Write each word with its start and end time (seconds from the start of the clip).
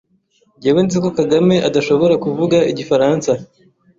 Njyewe 0.57 0.79
nzi 0.85 0.97
ko 1.03 1.09
Kagame 1.17 1.55
adashobora 1.67 2.15
kuvuga 2.23 2.57
igifaransa. 2.71 3.31